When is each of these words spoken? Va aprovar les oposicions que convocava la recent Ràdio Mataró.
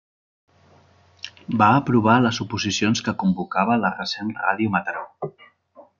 Va 1.63 1.67
aprovar 1.81 2.15
les 2.27 2.41
oposicions 2.47 3.03
que 3.09 3.15
convocava 3.25 3.79
la 3.83 3.95
recent 3.99 4.37
Ràdio 4.43 4.77
Mataró. 4.79 5.05